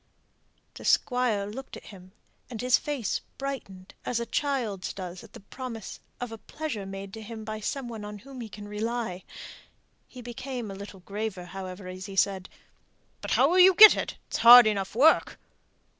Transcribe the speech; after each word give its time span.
The 0.73 0.83
Squire 0.83 1.45
looked 1.45 1.77
at 1.77 1.83
him, 1.93 2.13
and 2.49 2.59
his 2.59 2.79
face 2.79 3.21
brightened 3.37 3.93
as 4.03 4.19
a 4.19 4.25
child's 4.25 4.93
does 4.93 5.23
at 5.23 5.33
the 5.33 5.39
promise 5.39 5.99
of 6.19 6.31
a 6.31 6.39
pleasure 6.39 6.87
made 6.87 7.13
to 7.13 7.21
him 7.21 7.43
by 7.43 7.59
some 7.59 7.87
one 7.87 8.03
on 8.03 8.17
whom 8.17 8.41
he 8.41 8.49
can 8.49 8.67
rely. 8.67 9.23
He 10.07 10.23
became 10.23 10.71
a 10.71 10.73
little 10.73 11.01
graver, 11.01 11.45
however, 11.45 11.87
as 11.87 12.07
he 12.07 12.15
said, 12.15 12.49
"But 13.21 13.29
how 13.37 13.47
will 13.47 13.59
you 13.59 13.75
get 13.75 13.95
it? 13.95 14.17
It's 14.27 14.37
hard 14.37 14.65
enough 14.65 14.95
work." 14.95 15.37